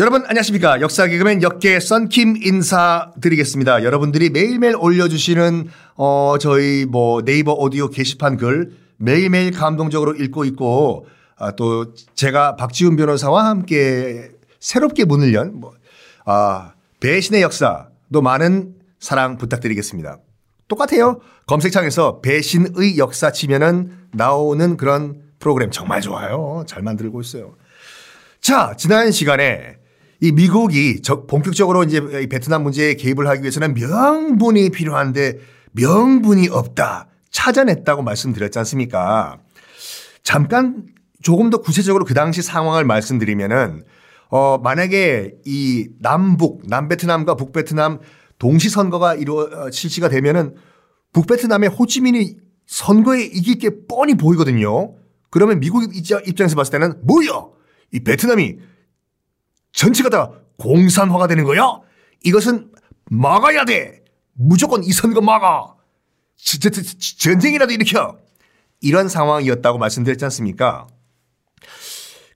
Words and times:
여러분 0.00 0.24
안녕하십니까 0.24 0.80
역사 0.80 1.06
개그맨 1.06 1.42
역계 1.42 1.78
썬킴 1.78 2.38
인사드리겠습니다. 2.42 3.84
여러분들이 3.84 4.30
매일매일 4.30 4.74
올려주시는 4.74 5.68
어 5.96 6.36
저희 6.40 6.86
뭐 6.86 7.22
네이버 7.22 7.52
오디오 7.52 7.88
게시판 7.88 8.38
글 8.38 8.70
매일매일 8.96 9.50
감동적으로 9.50 10.14
읽고 10.14 10.46
있고 10.46 11.06
아, 11.36 11.50
또 11.50 11.92
제가 12.14 12.56
박지훈 12.56 12.96
변호사와 12.96 13.44
함께 13.44 14.30
새롭게 14.58 15.04
문을 15.04 15.34
연 15.34 15.60
뭐, 15.60 15.74
아, 16.24 16.72
배신의 17.00 17.42
역사도 17.42 18.22
많은 18.22 18.76
사랑 19.00 19.36
부탁드리겠습니다. 19.36 20.16
똑같아요. 20.66 21.20
검색창에서 21.46 22.22
배신의 22.22 22.96
역사 22.96 23.32
치면은 23.32 23.98
나오는 24.14 24.78
그런 24.78 25.20
프로그램 25.40 25.70
정말 25.70 26.00
좋아요. 26.00 26.64
잘 26.66 26.82
만들고 26.82 27.20
있어요. 27.20 27.54
자, 28.40 28.72
지난 28.78 29.12
시간에 29.12 29.79
이 30.20 30.32
미국이 30.32 31.00
본격적으로 31.28 31.82
이제 31.84 32.00
베트남 32.28 32.62
문제에 32.62 32.94
개입을 32.94 33.26
하기 33.26 33.42
위해서는 33.42 33.74
명분이 33.74 34.70
필요한데 34.70 35.38
명분이 35.72 36.48
없다. 36.48 37.08
찾아냈다고 37.30 38.02
말씀드렸지 38.02 38.58
않습니까? 38.58 39.38
잠깐 40.22 40.84
조금 41.22 41.48
더 41.48 41.58
구체적으로 41.58 42.04
그 42.04 42.12
당시 42.12 42.42
상황을 42.42 42.84
말씀드리면은 42.84 43.82
어 44.28 44.58
만약에 44.58 45.32
이 45.44 45.88
남북 46.00 46.62
남베트남과 46.66 47.34
북베트남 47.36 48.00
동시 48.38 48.68
선거가 48.68 49.14
이루어 49.14 49.42
어, 49.44 49.70
실시가 49.70 50.08
되면은 50.08 50.54
북베트남의 51.12 51.70
호치민이 51.70 52.36
선거에 52.66 53.22
이길 53.22 53.58
게 53.58 53.70
뻔히 53.88 54.14
보이거든요. 54.14 54.94
그러면 55.30 55.60
미국 55.60 55.94
입장에서 55.94 56.56
봤을 56.56 56.72
때는 56.72 57.00
뭐야? 57.04 57.46
이 57.92 58.00
베트남이 58.00 58.58
전체가 59.72 60.10
다 60.10 60.32
공산화가 60.58 61.26
되는 61.26 61.44
거야? 61.44 61.80
이것은 62.24 62.70
막아야 63.10 63.64
돼. 63.64 64.04
무조건 64.32 64.84
이 64.84 64.92
선거 64.92 65.20
막아. 65.20 65.74
전쟁이라도 67.18 67.72
일으켜. 67.72 68.18
이런 68.80 69.08
상황이었다고 69.08 69.78
말씀드렸지 69.78 70.24
않습니까? 70.26 70.86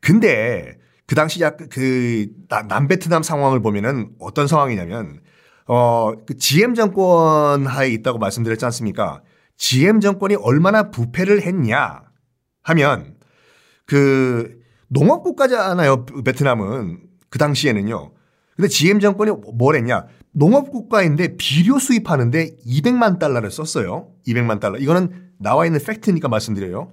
근데 0.00 0.78
그 1.06 1.14
당시 1.14 1.40
약그 1.40 1.68
그 1.68 2.26
남베트남 2.68 3.22
상황을 3.22 3.60
보면은 3.60 4.10
어떤 4.18 4.46
상황이냐면 4.46 5.20
어그 5.66 6.36
GM 6.36 6.74
정권 6.74 7.66
하에 7.66 7.88
있다고 7.90 8.18
말씀드렸지 8.18 8.64
않습니까? 8.66 9.22
GM 9.56 10.00
정권이 10.00 10.34
얼마나 10.36 10.90
부패를 10.90 11.42
했냐 11.42 12.02
하면 12.62 13.16
그 13.86 14.62
농업국가잖아요. 14.88 16.04
베트남은 16.24 17.00
그 17.34 17.38
당시에는요. 17.38 18.12
근데 18.54 18.68
GM 18.68 19.00
정권이 19.00 19.32
뭘 19.54 19.74
했냐? 19.74 20.06
농업 20.30 20.70
국가인데 20.70 21.36
비료 21.36 21.80
수입하는데 21.80 22.58
200만 22.64 23.18
달러를 23.18 23.50
썼어요. 23.50 24.12
200만 24.28 24.60
달러. 24.60 24.78
이거는 24.78 25.32
나와 25.40 25.66
있는 25.66 25.80
팩트니까 25.84 26.28
말씀드려요. 26.28 26.92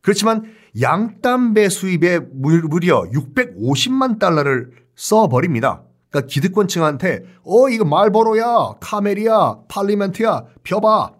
그렇지만 0.00 0.44
양담배 0.80 1.68
수입에 1.68 2.20
무려 2.20 3.02
650만 3.10 4.20
달러를 4.20 4.70
써버립니다. 4.94 5.82
그러니까 6.10 6.28
기득권층한테 6.28 7.24
어 7.42 7.68
이거 7.68 7.84
말보로야 7.84 8.74
카멜이야 8.80 9.62
팔리멘트야 9.68 10.44
펴봐 10.62 11.10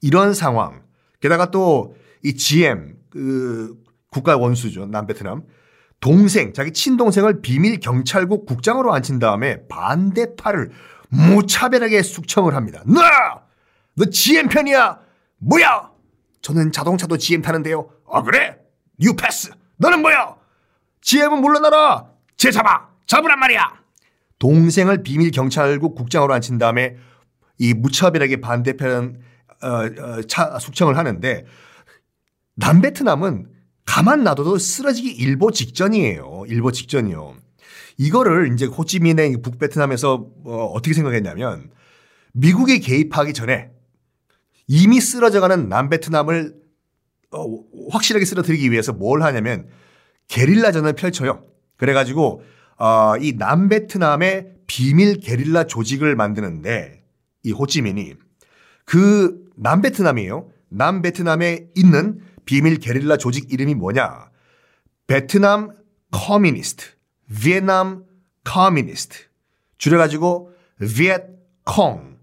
이런 0.00 0.32
상황. 0.32 0.84
게다가 1.20 1.50
또 1.50 1.92
이 2.24 2.34
지엠 2.34 2.96
그 3.10 3.76
국가 4.10 4.36
원수죠 4.36 4.86
남베트남 4.86 5.42
동생, 6.00 6.52
자기 6.52 6.72
친동생을 6.72 7.40
비밀 7.42 7.80
경찰국 7.80 8.46
국장으로 8.46 8.92
앉힌 8.92 9.18
다음에 9.18 9.66
반대파를 9.68 10.70
무차별하게 11.08 12.02
숙청을 12.02 12.54
합니다. 12.54 12.82
너! 12.86 13.00
너 13.94 14.10
지엠 14.10 14.48
편이야? 14.48 15.00
뭐야? 15.38 15.90
저는 16.40 16.70
자동차도 16.70 17.16
GM 17.16 17.42
타는데요. 17.42 17.90
아, 18.10 18.22
그래? 18.22 18.58
너 18.98 19.14
패스. 19.16 19.50
너는 19.78 20.02
뭐야? 20.02 20.36
지엠은 21.00 21.40
물러나라. 21.40 22.06
쟤 22.36 22.50
잡아. 22.50 22.88
잡으란 23.06 23.38
말이야. 23.40 23.78
동생을 24.38 25.02
비밀 25.02 25.30
경찰국 25.32 25.96
국장으로 25.96 26.32
앉힌 26.34 26.58
다음에 26.58 26.96
이 27.58 27.74
무차별하게 27.74 28.40
반대편 28.40 29.20
어, 29.60 29.68
어, 29.68 30.22
차 30.28 30.58
숙청을 30.60 30.96
하는데 30.96 31.44
남베트남은 32.54 33.48
가만 33.88 34.22
놔둬도 34.22 34.58
쓰러지기 34.58 35.08
일보 35.08 35.50
직전이에요. 35.50 36.44
일보 36.46 36.72
직전이요. 36.72 37.36
이거를 37.96 38.52
이제 38.52 38.66
호찌민의 38.66 39.40
북베트남에서 39.40 40.26
어 40.44 40.64
어떻게 40.74 40.92
생각했냐면 40.92 41.70
미국이 42.34 42.80
개입하기 42.80 43.32
전에 43.32 43.70
이미 44.66 45.00
쓰러져가는 45.00 45.70
남베트남을 45.70 46.54
어 47.30 47.46
확실하게 47.90 48.26
쓰러뜨리기 48.26 48.70
위해서 48.70 48.92
뭘 48.92 49.22
하냐면 49.22 49.68
게릴라전을 50.28 50.92
펼쳐요. 50.92 51.42
그래가지고 51.78 52.42
어 52.76 53.16
이 53.18 53.32
남베트남의 53.38 54.52
비밀 54.66 55.18
게릴라 55.18 55.64
조직을 55.64 56.14
만드는데 56.14 57.02
이 57.42 57.52
호찌민이 57.52 58.12
그 58.84 59.46
남베트남이에요. 59.56 60.50
남베트남에 60.68 61.68
있는 61.74 62.20
비밀 62.48 62.78
게릴라 62.78 63.18
조직 63.18 63.52
이름이 63.52 63.74
뭐냐? 63.74 64.30
베트남 65.06 65.74
communist, 66.10 66.86
Vietnam 67.42 68.04
communist. 68.42 69.18
줄여가지고 69.76 70.54
비엣콩. 70.80 72.16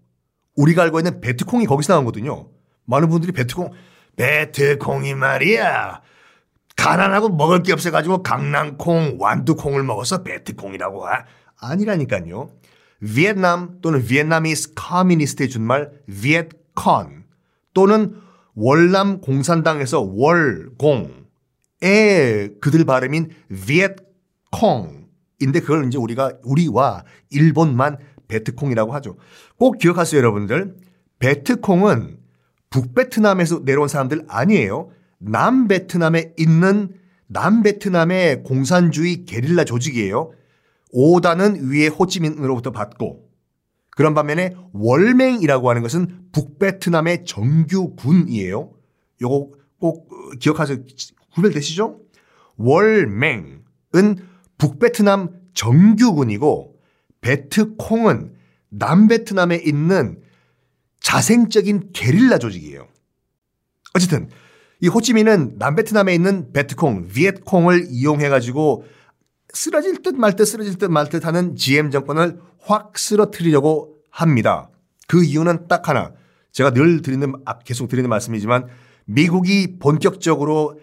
우리가 0.56 0.82
알고 0.82 1.00
있는 1.00 1.22
베트콩이 1.22 1.68
거기서 1.68 1.94
나온거든요. 1.94 2.50
많은 2.86 3.08
분들이 3.10 3.34
베트콩, 3.34 3.70
베트콩이 4.16 5.14
말이야. 5.14 6.02
가난하고 6.76 7.30
먹을 7.30 7.62
게 7.62 7.72
없어가지고 7.72 8.24
강낭콩, 8.24 9.18
완두콩을 9.20 9.84
먹어서 9.84 10.24
베트콩이라고 10.24 11.06
하. 11.06 11.26
아니라니까요. 11.60 12.50
Vietnam 13.00 13.78
또는 13.84 14.04
Vietnamese 14.04 14.74
communist의 14.74 15.50
준말 15.50 15.92
비엣콩 16.08 17.26
또는 17.76 18.25
월남 18.56 19.22
공산당에서 19.22 20.02
월공에 20.02 21.10
그들 22.62 22.86
발음인 22.86 23.30
비엣콩인데 23.68 25.60
그걸 25.62 25.88
이제 25.88 25.98
우리가 25.98 26.38
우리와 26.44 27.04
일본만 27.30 27.98
베트콩이라고 28.28 28.94
하죠. 28.94 29.18
꼭 29.58 29.78
기억하세요, 29.78 30.18
여러분들. 30.18 30.76
베트콩은 31.20 32.18
북베트남에서 32.70 33.62
내려온 33.64 33.88
사람들 33.88 34.26
아니에요. 34.28 34.90
남베트남에 35.20 36.34
있는 36.38 36.94
남베트남의 37.28 38.44
공산주의 38.44 39.26
게릴라 39.26 39.64
조직이에요. 39.64 40.32
오단은 40.92 41.70
위에 41.70 41.88
호찌민으로부터 41.88 42.72
받고 42.72 43.25
그런 43.96 44.14
반면에 44.14 44.56
월맹이라고 44.74 45.70
하는 45.70 45.82
것은 45.82 46.28
북베트남의 46.32 47.26
정규군이에요. 47.26 48.72
요거 49.22 49.52
꼭 49.80 50.10
기억하세요. 50.40 50.80
구별되시죠? 51.34 52.02
월맹은 52.58 53.64
북베트남 54.58 55.30
정규군이고 55.54 56.76
베트콩은 57.22 58.36
남베트남에 58.70 59.56
있는 59.66 60.22
자생적인 61.00 61.92
게릴라 61.94 62.38
조직이에요. 62.38 62.88
어쨌든 63.94 64.30
이 64.82 64.88
호찌민은 64.88 65.56
남베트남에 65.58 66.14
있는 66.14 66.52
베트콩, 66.52 67.08
비엣콩을 67.08 67.88
이용해 67.90 68.28
가지고 68.28 68.84
쓰러질 69.54 70.02
듯 70.02 70.16
말 70.16 70.36
듯 70.36 70.46
쓰러질 70.46 70.78
듯 70.78 70.92
말 70.92 71.08
듯 71.08 71.26
하는 71.26 71.56
GM 71.56 71.92
정권을 71.92 72.40
확 72.66 72.98
쓰러뜨리려고 72.98 73.98
합니다. 74.10 74.70
그 75.08 75.24
이유는 75.24 75.68
딱 75.68 75.88
하나. 75.88 76.14
제가 76.52 76.72
늘 76.72 77.02
드리는, 77.02 77.34
아, 77.46 77.60
계속 77.60 77.88
드리는 77.88 78.10
말씀이지만 78.10 78.68
미국이 79.06 79.78
본격적으로 79.78 80.80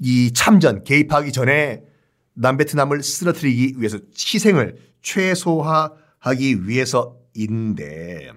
이 0.00 0.32
참전, 0.32 0.82
개입하기 0.84 1.32
전에 1.32 1.84
남베트남을 2.34 3.02
쓰러뜨리기 3.02 3.74
위해서 3.78 3.98
희생을 4.18 4.76
최소화하기 5.02 6.66
위해서인데 6.66 8.32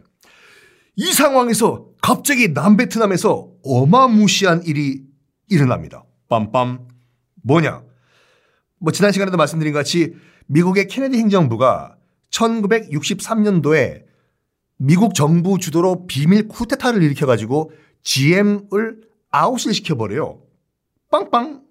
이 0.96 1.14
상황에서 1.14 1.88
갑자기 2.02 2.50
남베트남에서 2.50 3.50
어마무시한 3.64 4.64
일이 4.66 5.04
일어납니다. 5.50 6.04
빰빰. 6.30 6.88
뭐냐? 7.44 7.84
뭐 8.80 8.92
지난 8.92 9.12
시간에도 9.12 9.38
말씀드린 9.38 9.74
것 9.74 9.80
같이 9.80 10.16
미국의 10.48 10.88
케네디 10.88 11.18
행정부가 11.18 11.97
1963년도에 12.32 14.04
미국 14.78 15.16
정부 15.16 15.58
주도로 15.58 16.06
비밀 16.08 16.48
쿠데타를 16.48 17.02
일으켜가지고 17.02 17.72
GM을 18.04 19.02
아웃을 19.32 19.74
시켜버려요. 19.74 20.40
빵빵. 21.12 21.62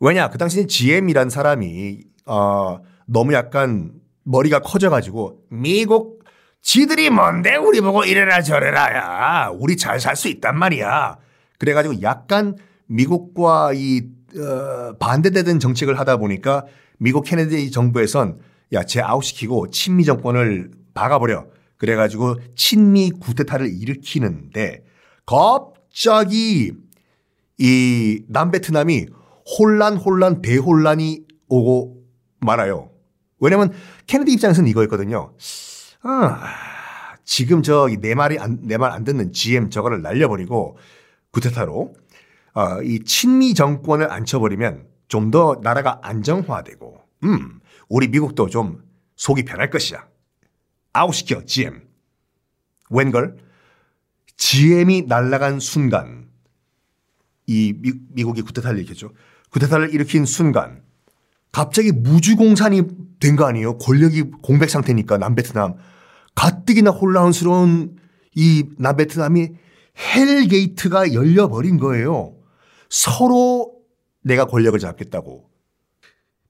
왜냐? 0.00 0.30
그 0.30 0.38
당시에 0.38 0.66
GM이란 0.66 1.28
사람이, 1.28 2.00
어, 2.26 2.78
너무 3.06 3.34
약간 3.34 3.92
머리가 4.24 4.60
커져가지고 4.60 5.42
미국 5.50 6.24
지들이 6.62 7.10
뭔데 7.10 7.56
우리 7.56 7.80
보고 7.80 8.04
이래라 8.04 8.42
저래라 8.42 8.94
야 8.94 9.50
우리 9.52 9.76
잘 9.76 9.98
살 9.98 10.14
수 10.16 10.28
있단 10.28 10.58
말이야. 10.58 11.18
그래가지고 11.58 12.02
약간 12.02 12.56
미국과 12.86 13.72
이 13.74 14.02
어, 14.36 14.96
반대되는 14.98 15.58
정책을 15.58 15.98
하다 15.98 16.18
보니까 16.18 16.66
미국 16.98 17.24
케네디 17.24 17.70
정부에선 17.70 18.38
야, 18.72 18.82
쟤 18.84 19.00
아웃시키고 19.00 19.70
친미 19.70 20.04
정권을 20.04 20.70
박아버려. 20.94 21.46
그래가지고 21.76 22.36
친미 22.56 23.10
구테타를 23.12 23.68
일으키는데 23.72 24.84
갑자기 25.26 26.72
이 27.58 28.22
남베트남이 28.28 29.06
혼란, 29.58 29.96
혼란, 29.96 30.42
대혼란이 30.42 31.24
오고 31.48 32.04
말아요. 32.40 32.90
왜냐면 33.38 33.72
케네디 34.06 34.32
입장에서는 34.32 34.68
이거였거든요. 34.70 35.34
아, 36.02 36.54
지금 37.24 37.62
저내 37.62 38.14
말이 38.14 38.38
내 38.62 38.76
말 38.76 38.92
안 38.92 39.04
듣는 39.04 39.32
GM 39.32 39.70
저거를 39.70 40.02
날려버리고 40.02 40.76
구테타로 41.32 41.94
어, 42.54 42.82
이 42.82 43.00
친미 43.04 43.54
정권을 43.54 44.10
앉혀버리면 44.12 44.86
좀 45.08 45.30
더 45.30 45.58
나라가 45.62 45.98
안정화되고, 46.02 46.98
음, 47.24 47.59
우리 47.90 48.08
미국도 48.08 48.48
좀 48.48 48.82
속이 49.16 49.44
편할 49.44 49.68
것이야. 49.68 50.06
아웃시켜, 50.94 51.44
지엠. 51.44 51.82
웬걸? 52.88 53.36
지엠이 54.36 55.02
날아간 55.02 55.60
순간, 55.60 56.30
이 57.46 57.74
미, 57.76 58.22
국이 58.24 58.40
쿠데타를 58.42 58.78
일으켰죠. 58.78 59.12
쿠데타를 59.50 59.92
일으킨 59.92 60.24
순간, 60.24 60.82
갑자기 61.52 61.92
무주공산이 61.92 62.82
된 63.18 63.36
거 63.36 63.44
아니에요? 63.44 63.76
권력이 63.78 64.22
공백 64.42 64.70
상태니까 64.70 65.18
남베트남. 65.18 65.74
가뜩이나 66.34 66.90
혼란스러운 66.90 67.96
이 68.34 68.64
남베트남이 68.78 69.48
hell 69.98 70.44
gate가 70.44 71.12
열려버린 71.12 71.76
거예요. 71.78 72.36
서로 72.88 73.74
내가 74.22 74.46
권력을 74.46 74.78
잡겠다고. 74.78 75.50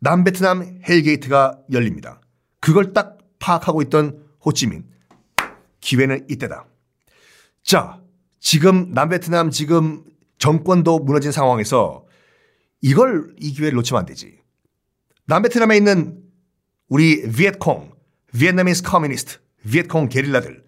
남베트남 0.00 0.80
hell 0.88 1.17
gate가 1.17 1.60
열립니다. 1.72 2.20
그걸 2.60 2.92
딱 2.92 3.18
파악하고 3.38 3.82
있던 3.82 4.24
호찌민. 4.44 4.84
기회는 5.80 6.26
이때다. 6.28 6.66
자, 7.62 8.00
지금 8.38 8.92
남베트남 8.92 9.50
지금 9.50 10.04
정권도 10.38 11.00
무너진 11.00 11.32
상황에서 11.32 12.06
이걸 12.80 13.34
이 13.38 13.52
기회를 13.52 13.76
놓치면 13.76 14.00
안 14.00 14.06
되지. 14.06 14.38
남베트남에 15.26 15.76
있는 15.76 16.22
우리 16.88 17.30
비에트콩, 17.30 17.92
Vietnamese 18.32 18.82
communist, 18.82 19.38
비에트콩 19.70 20.08
게릴라들 20.08 20.64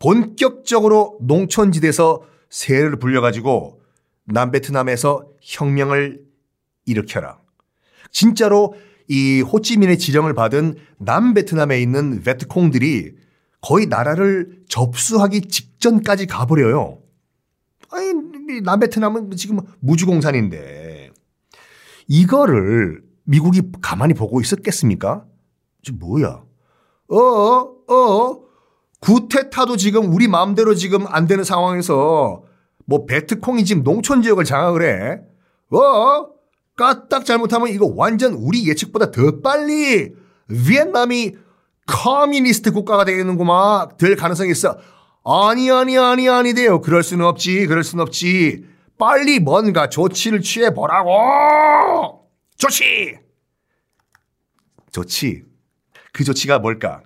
본격적으로 0.00 1.18
농촌지대에서 1.22 2.22
세를 2.50 2.98
불려가지고 2.98 3.80
남베트남에서 4.24 5.28
혁명을 5.40 6.24
일으켜라. 6.86 7.43
진짜로 8.14 8.74
이 9.08 9.42
호찌민의 9.42 9.98
지령을 9.98 10.32
받은 10.32 10.76
남베트남에 10.98 11.78
있는 11.82 12.22
베트콩들이 12.22 13.12
거의 13.60 13.86
나라를 13.86 14.62
접수하기 14.68 15.42
직전까지 15.42 16.26
가버려요. 16.26 17.00
아니, 17.90 18.60
남베트남은 18.62 19.32
지금 19.32 19.58
무주공산인데 19.80 21.10
이거를 22.08 23.02
미국이 23.24 23.62
가만히 23.82 24.14
보고 24.14 24.40
있었겠습니까? 24.40 25.24
지금 25.82 25.98
뭐야? 25.98 26.42
어, 27.08 27.16
어, 27.16 28.44
구테타도 29.00 29.76
지금 29.76 30.14
우리 30.14 30.28
마음대로 30.28 30.74
지금 30.74 31.06
안 31.08 31.26
되는 31.26 31.44
상황에서 31.44 32.44
뭐 32.86 33.06
베트콩이 33.06 33.64
지금 33.64 33.82
농촌 33.82 34.22
지역을 34.22 34.44
장악을 34.44 34.82
해. 34.82 35.76
어? 35.76 36.34
까딱 36.76 37.24
잘못하면 37.24 37.68
이거 37.68 37.90
완전 37.94 38.34
우리 38.34 38.68
예측보다 38.68 39.10
더 39.10 39.40
빨리 39.40 40.12
Vietnam이 40.48 41.36
communist 41.86 42.72
국가가 42.72 43.04
되겠는구만 43.04 43.96
될 43.98 44.16
가능성이 44.16 44.50
있어. 44.50 44.78
아니 45.24 45.70
아니 45.70 45.96
아니 45.98 46.28
아니돼요. 46.28 46.80
그럴 46.80 47.02
수는 47.02 47.24
없지. 47.24 47.66
그럴 47.66 47.84
수는 47.84 48.02
없지. 48.02 48.66
빨리 48.98 49.40
뭔가 49.40 49.88
조치를 49.88 50.42
취해 50.42 50.74
보라고. 50.74 52.28
조치. 52.56 53.18
조치. 54.92 55.42
그 56.12 56.24
조치가 56.24 56.60
뭘까? 56.60 57.02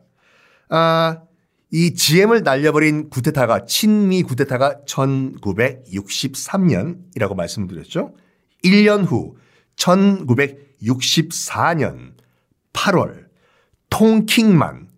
아, 0.69 1.23
이 1.70 1.94
GM을 1.94 2.43
날려버린 2.43 3.09
구테타가 3.11 3.67
친미 3.67 4.23
구테타가 4.23 4.85
1963년이라고 4.87 7.35
말씀드렸죠. 7.35 8.15
1년 8.65 9.06
후 9.06 9.37
1964년 9.79 12.13
8월 12.73 13.27
통킹만 13.91 14.89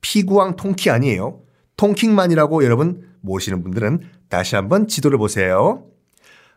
피구왕 0.00 0.56
통키 0.56 0.90
아니에요. 0.90 1.42
통킹만이라고 1.76 2.64
여러분 2.64 3.06
모시는 3.20 3.62
분들은 3.62 4.00
다시 4.28 4.56
한번 4.56 4.88
지도를 4.88 5.18
보세요. 5.18 5.84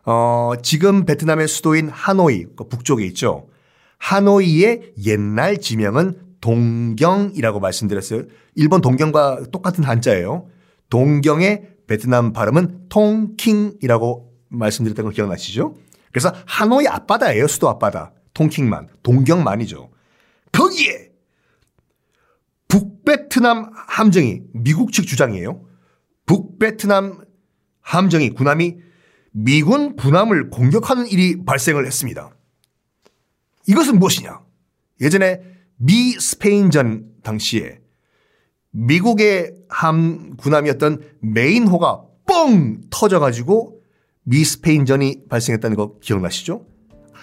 어, 0.06 0.52
지금 0.62 1.04
베트남의 1.04 1.48
수도인 1.48 1.88
하노이 1.88 2.46
그 2.56 2.68
북쪽에 2.68 3.04
있죠. 3.06 3.48
하노이의 3.98 4.94
옛날 5.06 5.58
지명은 5.58 6.20
동경이라고 6.40 7.60
말씀드렸어요. 7.60 8.22
일본 8.54 8.80
동경과 8.82 9.44
똑같은 9.50 9.84
한자예요. 9.84 10.46
동경의 10.90 11.70
베트남 11.86 12.32
발음은 12.32 12.88
통킹이라고 12.90 14.32
말씀드렸던 14.48 15.06
거 15.06 15.10
기억나시죠? 15.10 15.74
그래서 16.14 16.32
하노이 16.46 16.86
앞바다예요. 16.86 17.48
수도 17.48 17.68
앞바다. 17.68 18.12
통킹만. 18.34 18.86
동경만이죠. 19.02 19.90
거기에 20.52 21.10
북베트남 22.68 23.72
함정이 23.74 24.42
미국 24.52 24.92
측 24.92 25.08
주장이에요. 25.08 25.66
북베트남 26.26 27.24
함정이 27.80 28.30
군함이 28.30 28.76
미군 29.32 29.96
군함을 29.96 30.50
공격하는 30.50 31.08
일이 31.08 31.44
발생을 31.44 31.84
했습니다. 31.84 32.30
이것은 33.66 33.98
무엇이냐? 33.98 34.40
예전에 35.00 35.42
미 35.76 36.12
스페인전 36.12 37.22
당시에 37.24 37.80
미국의 38.70 39.56
함 39.68 40.36
군함이었던 40.36 41.00
메인호가 41.22 42.04
뻥 42.24 42.82
터져가지고 42.90 43.73
미 44.24 44.44
스페인전이 44.44 45.28
발생했다는 45.28 45.76
거 45.76 45.98
기억나시죠? 46.00 46.64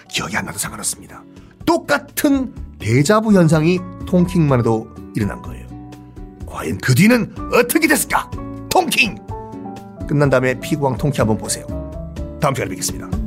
기억이 0.08 0.36
안 0.36 0.46
나도 0.46 0.58
상관없습니다. 0.58 1.24
똑같은 1.66 2.54
대자부 2.78 3.32
현상이 3.32 3.78
통킹만 4.06 4.60
해도 4.60 4.88
일어난 5.14 5.42
거예요. 5.42 5.66
과연 6.46 6.78
그 6.78 6.94
뒤는 6.94 7.34
어떻게 7.52 7.86
됐을까? 7.86 8.30
통킹! 8.70 9.16
끝난 10.08 10.30
다음에 10.30 10.58
피구왕 10.58 10.96
통키 10.96 11.18
한번 11.20 11.38
보세요. 11.38 11.66
다음 12.40 12.54
시간에 12.54 12.70
뵙겠습니다. 12.70 13.21